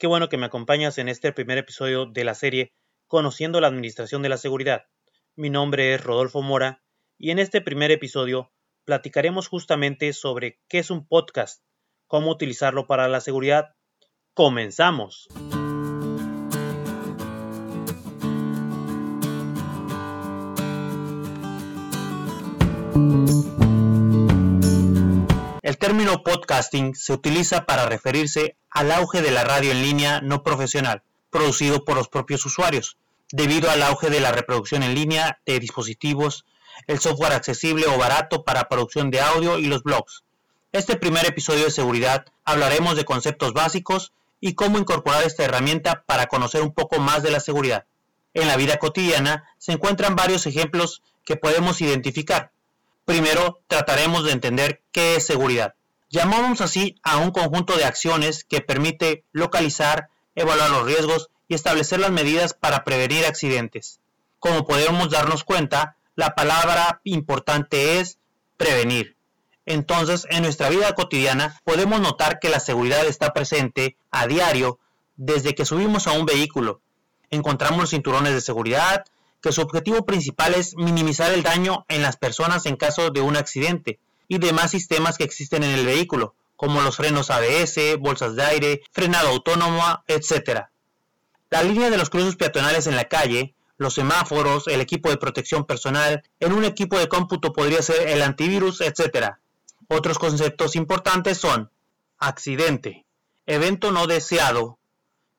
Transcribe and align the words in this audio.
Qué 0.00 0.06
bueno 0.06 0.30
que 0.30 0.38
me 0.38 0.46
acompañas 0.46 0.96
en 0.96 1.10
este 1.10 1.30
primer 1.30 1.58
episodio 1.58 2.06
de 2.06 2.24
la 2.24 2.34
serie 2.34 2.72
Conociendo 3.06 3.60
la 3.60 3.66
Administración 3.66 4.22
de 4.22 4.30
la 4.30 4.38
Seguridad. 4.38 4.86
Mi 5.36 5.50
nombre 5.50 5.92
es 5.92 6.02
Rodolfo 6.02 6.40
Mora 6.40 6.82
y 7.18 7.32
en 7.32 7.38
este 7.38 7.60
primer 7.60 7.90
episodio 7.90 8.50
platicaremos 8.86 9.46
justamente 9.48 10.14
sobre 10.14 10.58
qué 10.68 10.78
es 10.78 10.90
un 10.90 11.06
podcast, 11.06 11.62
cómo 12.06 12.30
utilizarlo 12.30 12.86
para 12.86 13.08
la 13.08 13.20
seguridad. 13.20 13.74
¡Comenzamos! 14.32 15.28
Término 25.90 26.22
podcasting 26.22 26.94
se 26.94 27.12
utiliza 27.12 27.66
para 27.66 27.84
referirse 27.84 28.54
al 28.70 28.92
auge 28.92 29.22
de 29.22 29.32
la 29.32 29.42
radio 29.42 29.72
en 29.72 29.82
línea 29.82 30.20
no 30.20 30.44
profesional, 30.44 31.02
producido 31.30 31.84
por 31.84 31.96
los 31.96 32.06
propios 32.06 32.46
usuarios, 32.46 32.96
debido 33.32 33.68
al 33.68 33.82
auge 33.82 34.08
de 34.08 34.20
la 34.20 34.30
reproducción 34.30 34.84
en 34.84 34.94
línea 34.94 35.40
de 35.44 35.58
dispositivos, 35.58 36.46
el 36.86 37.00
software 37.00 37.32
accesible 37.32 37.88
o 37.88 37.98
barato 37.98 38.44
para 38.44 38.68
producción 38.68 39.10
de 39.10 39.20
audio 39.20 39.58
y 39.58 39.66
los 39.66 39.82
blogs. 39.82 40.22
Este 40.70 40.94
primer 40.94 41.26
episodio 41.26 41.64
de 41.64 41.72
seguridad 41.72 42.24
hablaremos 42.44 42.94
de 42.94 43.04
conceptos 43.04 43.52
básicos 43.52 44.12
y 44.40 44.54
cómo 44.54 44.78
incorporar 44.78 45.24
esta 45.24 45.42
herramienta 45.42 46.04
para 46.06 46.26
conocer 46.26 46.62
un 46.62 46.72
poco 46.72 47.00
más 47.00 47.24
de 47.24 47.32
la 47.32 47.40
seguridad. 47.40 47.84
En 48.32 48.46
la 48.46 48.56
vida 48.56 48.76
cotidiana 48.76 49.42
se 49.58 49.72
encuentran 49.72 50.14
varios 50.14 50.46
ejemplos 50.46 51.02
que 51.24 51.34
podemos 51.34 51.80
identificar. 51.80 52.52
Primero 53.04 53.60
trataremos 53.66 54.22
de 54.24 54.30
entender 54.30 54.82
qué 54.92 55.16
es 55.16 55.26
seguridad. 55.26 55.74
Llamamos 56.12 56.60
así 56.60 56.96
a 57.04 57.18
un 57.18 57.30
conjunto 57.30 57.76
de 57.76 57.84
acciones 57.84 58.42
que 58.42 58.60
permite 58.60 59.22
localizar, 59.30 60.08
evaluar 60.34 60.68
los 60.70 60.84
riesgos 60.84 61.30
y 61.46 61.54
establecer 61.54 62.00
las 62.00 62.10
medidas 62.10 62.52
para 62.52 62.82
prevenir 62.82 63.24
accidentes. 63.24 64.00
Como 64.40 64.66
podemos 64.66 65.10
darnos 65.10 65.44
cuenta, 65.44 65.96
la 66.16 66.34
palabra 66.34 67.00
importante 67.04 68.00
es 68.00 68.18
prevenir. 68.56 69.14
Entonces, 69.66 70.26
en 70.30 70.42
nuestra 70.42 70.68
vida 70.68 70.96
cotidiana 70.96 71.60
podemos 71.62 72.00
notar 72.00 72.40
que 72.40 72.48
la 72.48 72.58
seguridad 72.58 73.06
está 73.06 73.32
presente 73.32 73.96
a 74.10 74.26
diario 74.26 74.80
desde 75.16 75.54
que 75.54 75.64
subimos 75.64 76.08
a 76.08 76.12
un 76.12 76.26
vehículo. 76.26 76.80
Encontramos 77.30 77.82
los 77.82 77.90
cinturones 77.90 78.34
de 78.34 78.40
seguridad, 78.40 79.04
que 79.40 79.52
su 79.52 79.60
objetivo 79.60 80.04
principal 80.04 80.54
es 80.54 80.74
minimizar 80.74 81.30
el 81.30 81.44
daño 81.44 81.84
en 81.86 82.02
las 82.02 82.16
personas 82.16 82.66
en 82.66 82.74
caso 82.74 83.10
de 83.10 83.20
un 83.20 83.36
accidente 83.36 84.00
y 84.30 84.38
demás 84.38 84.70
sistemas 84.70 85.18
que 85.18 85.24
existen 85.24 85.64
en 85.64 85.72
el 85.72 85.84
vehículo, 85.84 86.36
como 86.54 86.80
los 86.82 86.96
frenos 86.96 87.30
ABS, 87.30 87.98
bolsas 87.98 88.36
de 88.36 88.44
aire, 88.44 88.82
frenado 88.92 89.30
autónomo, 89.30 89.82
etc. 90.06 90.66
La 91.50 91.64
línea 91.64 91.90
de 91.90 91.98
los 91.98 92.10
cruces 92.10 92.36
peatonales 92.36 92.86
en 92.86 92.94
la 92.94 93.06
calle, 93.06 93.56
los 93.76 93.94
semáforos, 93.94 94.68
el 94.68 94.80
equipo 94.80 95.10
de 95.10 95.16
protección 95.16 95.64
personal, 95.66 96.22
en 96.38 96.52
un 96.52 96.64
equipo 96.64 96.96
de 96.96 97.08
cómputo 97.08 97.52
podría 97.52 97.82
ser 97.82 98.06
el 98.06 98.22
antivirus, 98.22 98.80
etc. 98.82 99.34
Otros 99.88 100.20
conceptos 100.20 100.76
importantes 100.76 101.38
son 101.38 101.72
accidente, 102.16 103.06
evento 103.46 103.90
no 103.90 104.06
deseado, 104.06 104.78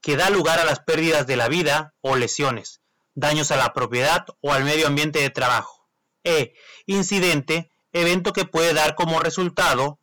que 0.00 0.16
da 0.16 0.30
lugar 0.30 0.58
a 0.58 0.64
las 0.64 0.80
pérdidas 0.80 1.28
de 1.28 1.36
la 1.36 1.46
vida 1.46 1.94
o 2.00 2.16
lesiones, 2.16 2.80
daños 3.14 3.52
a 3.52 3.56
la 3.56 3.72
propiedad 3.72 4.26
o 4.40 4.52
al 4.52 4.64
medio 4.64 4.88
ambiente 4.88 5.20
de 5.20 5.30
trabajo. 5.30 5.86
E. 6.24 6.54
Incidente, 6.86 7.69
evento 7.92 8.32
que 8.32 8.44
puede 8.44 8.74
dar 8.74 8.94
como 8.94 9.20
resultado 9.20 9.98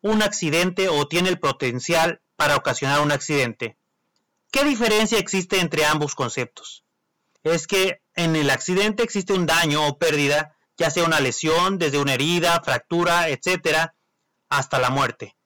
un 0.00 0.22
accidente 0.22 0.88
o 0.88 1.08
tiene 1.08 1.30
el 1.30 1.38
potencial 1.38 2.20
para 2.36 2.56
ocasionar 2.56 3.00
un 3.00 3.12
accidente. 3.12 3.76
¿Qué 4.50 4.64
diferencia 4.64 5.18
existe 5.18 5.60
entre 5.60 5.84
ambos 5.84 6.14
conceptos? 6.14 6.84
Es 7.42 7.66
que 7.66 8.00
en 8.14 8.36
el 8.36 8.50
accidente 8.50 9.02
existe 9.02 9.32
un 9.32 9.46
daño 9.46 9.86
o 9.86 9.98
pérdida, 9.98 10.54
ya 10.76 10.90
sea 10.90 11.04
una 11.04 11.20
lesión, 11.20 11.78
desde 11.78 11.98
una 11.98 12.14
herida, 12.14 12.60
fractura, 12.62 13.28
etc., 13.28 13.90
hasta 14.48 14.78
la 14.78 14.90
muerte. 14.90 15.36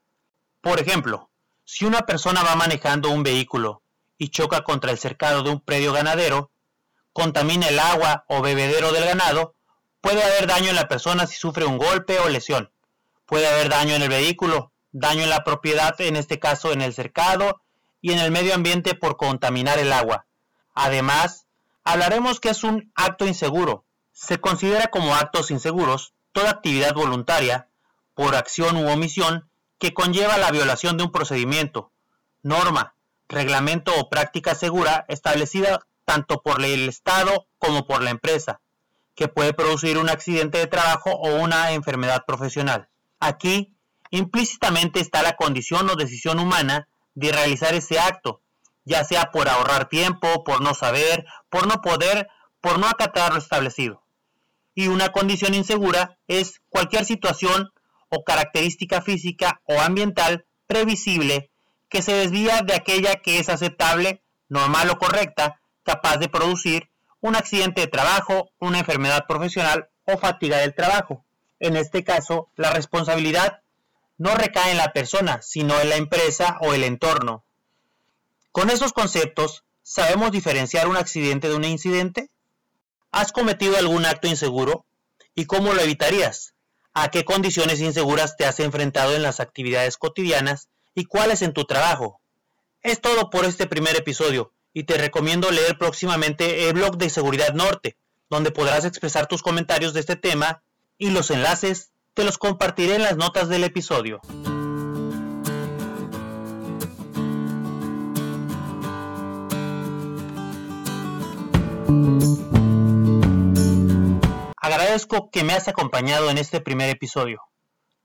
Por 0.60 0.81
ejemplo, 0.81 1.31
si 1.65 1.84
una 1.84 2.00
persona 2.00 2.43
va 2.43 2.56
manejando 2.56 3.10
un 3.10 3.22
vehículo 3.22 3.82
y 4.19 4.28
choca 4.28 4.65
contra 4.65 4.91
el 4.91 4.98
cercado 4.98 5.43
de 5.43 5.50
un 5.50 5.60
predio 5.60 5.93
ganadero, 5.93 6.50
contamina 7.12 7.69
el 7.69 7.78
agua 7.78 8.25
o 8.28 8.43
bebedero 8.43 8.93
del 8.93 9.04
ganado, 9.04 9.54
puede 10.00 10.22
haber 10.22 10.47
daño 10.47 10.70
en 10.70 10.76
la 10.76 10.88
persona 10.88 11.26
si 11.26 11.36
sufre 11.36 11.64
un 11.64 11.78
golpe 11.78 12.19
o 12.19 12.28
lesión. 12.28 12.70
Puede 13.26 13.47
haber 13.47 13.69
daño 13.69 13.94
en 13.94 14.03
el 14.03 14.09
vehículo, 14.09 14.72
daño 14.92 15.22
en 15.22 15.31
la 15.31 15.44
propiedad, 15.44 16.00
en 16.00 16.16
este 16.16 16.38
caso 16.38 16.72
en 16.72 16.81
el 16.81 16.94
cercado, 16.94 17.60
y 18.00 18.12
en 18.12 18.19
el 18.19 18.31
medio 18.31 18.54
ambiente 18.54 18.94
por 18.94 19.16
contaminar 19.16 19.78
el 19.78 19.92
agua. 19.92 20.26
Además, 20.75 21.47
hablaremos 21.84 22.41
que 22.41 22.50
es 22.50 22.64
un 22.64 22.92
acto 22.94 23.26
inseguro. 23.26 23.84
Se 24.12 24.41
considera 24.41 24.88
como 24.88 25.14
actos 25.14 25.50
inseguros 25.50 26.15
toda 26.32 26.50
actividad 26.50 26.94
voluntaria, 26.94 27.69
por 28.15 28.34
acción 28.34 28.76
u 28.76 28.88
omisión, 28.88 29.48
que 29.78 29.94
conlleva 29.94 30.38
la 30.38 30.50
violación 30.50 30.97
de 30.97 31.04
un 31.04 31.12
procedimiento, 31.12 31.92
norma, 32.42 32.94
reglamento 33.28 33.92
o 33.98 34.09
práctica 34.09 34.54
segura 34.54 35.04
establecida 35.09 35.80
tanto 36.04 36.41
por 36.42 36.65
el 36.65 36.88
Estado 36.88 37.47
como 37.59 37.86
por 37.86 38.03
la 38.03 38.10
empresa, 38.10 38.60
que 39.19 39.27
puede 39.27 39.53
producir 39.53 39.99
un 39.99 40.09
accidente 40.09 40.59
de 40.59 40.69
trabajo 40.69 41.11
o 41.11 41.43
una 41.43 41.73
enfermedad 41.73 42.25
profesional. 42.25 42.89
Aquí, 43.19 43.75
implícitamente 44.12 45.01
está 45.01 45.25
la 45.25 45.34
condición 45.34 45.91
o 45.91 45.97
decisión 45.97 46.39
humana 46.39 46.87
de 47.17 47.33
realizar 47.33 47.75
ese 47.75 47.99
acto, 47.99 48.43
ya 48.84 49.03
sea 49.03 49.33
por 49.33 49.49
ahorrar 49.49 49.89
tiempo, 49.89 50.45
por 50.45 50.61
no 50.62 50.73
saber, 50.73 51.27
por 51.51 51.67
no 51.67 51.83
poder, 51.83 52.28
por 52.61 52.78
no 52.78 52.87
acatar 52.87 53.33
lo 53.33 53.41
establecido. 53.41 54.05
Y 54.77 54.87
una 54.87 55.09
condición 55.09 55.53
insegura 55.53 56.17
es 56.28 56.61
cualquier 56.69 57.05
situación 57.05 57.73
o 58.11 58.23
característica 58.23 59.03
física 59.03 59.61
o 59.65 59.81
ambiental 59.81 60.47
previsible 60.69 61.51
que 61.89 62.03
se 62.03 62.12
desvía 62.12 62.62
de 62.62 62.77
aquella 62.77 63.17
que 63.17 63.41
es 63.41 63.49
aceptable, 63.49 64.23
normal 64.49 64.91
o 64.91 64.99
correcta 64.99 65.61
capaz 65.83 66.19
de 66.19 66.28
producir 66.28 66.89
un 67.21 67.37
accidente 67.37 67.83
de 67.83 67.87
trabajo, 67.87 68.51
una 68.59 68.79
enfermedad 68.79 69.27
profesional 69.27 69.89
o 70.05 70.19
fatiga 70.19 70.59
del 70.59 70.75
trabajo. 70.75 71.25
En 71.61 71.77
este 71.77 72.05
caso, 72.05 72.51
la 72.56 72.71
responsabilidad 72.71 73.62
no 74.17 74.34
recae 74.34 74.71
en 74.71 74.77
la 74.77 74.93
persona, 74.93 75.43
sino 75.43 75.81
en 75.81 75.89
la 75.89 75.97
empresa 75.97 76.59
o 76.61 76.75
el 76.75 76.84
entorno. 76.84 77.45
Con 78.53 78.71
esos 78.71 78.93
conceptos, 78.93 79.65
¿sabemos 79.83 80.33
diferenciar 80.33 80.89
un 80.89 80.97
accidente 80.97 81.49
de 81.49 81.55
un 81.55 81.65
incidente? 81.65 82.31
¿Has 83.11 83.33
cometido 83.33 83.77
algún 83.77 84.05
acto 84.05 84.28
inseguro? 84.28 84.84
¿Y 85.34 85.47
cómo 85.47 85.73
lo 85.73 85.81
evitarías? 85.81 86.55
¿A 86.95 87.11
qué 87.11 87.25
condiciones 87.25 87.81
inseguras 87.81 88.37
te 88.37 88.45
has 88.45 88.59
enfrentado 88.61 89.15
en 89.15 89.23
las 89.23 89.41
actividades 89.41 89.97
cotidianas 89.97 90.69
y 90.95 91.05
cuáles 91.05 91.43
en 91.43 91.53
tu 91.53 91.65
trabajo? 91.65 92.21
Es 92.83 93.01
todo 93.01 93.31
por 93.31 93.45
este 93.45 93.67
primer 93.67 93.97
episodio 93.97 94.53
y 94.73 94.84
te 94.84 94.97
recomiendo 94.97 95.51
leer 95.51 95.79
próximamente 95.79 96.69
el 96.69 96.75
blog 96.75 96.99
de 96.99 97.11
Seguridad 97.11 97.55
Norte, 97.55 97.97
donde 98.31 98.51
podrás 98.51 98.84
expresar 98.84 99.27
tus 99.27 99.43
comentarios 99.43 99.95
de 99.95 100.01
este 100.01 100.17
tema 100.17 100.62
y 100.99 101.11
los 101.11 101.31
enlaces 101.31 101.91
te 102.15 102.25
los 102.25 102.39
compartiré 102.39 102.97
en 102.97 103.03
las 103.03 103.17
notas 103.17 103.49
del 103.49 103.65
episodio. 103.65 104.21
Agradezco 114.60 115.31
que 115.31 115.45
me 115.45 115.54
has 115.54 115.69
acompañado 115.69 116.28
en 116.28 116.39
este 116.39 116.60
primer 116.60 116.91
episodio. 116.91 117.41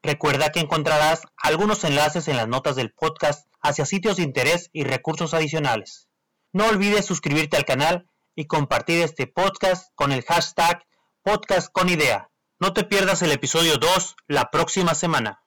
Recuerda 0.02 0.52
que 0.52 0.60
encontrarás 0.60 1.24
algunos 1.38 1.84
enlaces 1.84 2.28
en 2.28 2.38
las 2.38 2.48
notas 2.48 2.76
del 2.76 2.94
podcast 2.94 3.48
hacia 3.62 3.86
sitios 3.86 4.18
de 4.18 4.24
interés 4.24 4.70
y 4.74 4.84
recursos 4.84 5.34
adicionales. 5.34 6.08
No 6.54 6.68
olvides 6.68 7.08
suscribirte 7.08 7.58
al 7.58 7.66
canal 7.66 8.08
y 8.36 8.46
compartir 8.46 9.02
este 9.02 9.26
podcast 9.26 9.92
con 9.96 10.12
el 10.12 10.24
hashtag 10.24 10.86
podcast 11.24 11.70
con 11.72 11.90
idea. 11.90 12.30
No 12.60 12.74
te 12.74 12.84
pierdas 12.84 13.24
el 13.24 13.32
episodio 13.32 13.78
2 13.78 14.16
la 14.28 14.52
próxima 14.52 14.94
semana. 14.94 15.43